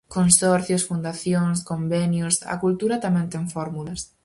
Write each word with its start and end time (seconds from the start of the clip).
Consorcios, 0.15 0.85
fundacións, 0.89 1.57
convenios... 1.71 2.35
a 2.53 2.55
cultura 2.63 2.95
tamén 3.05 3.25
ten 3.33 3.43
fórmulas. 3.55 3.99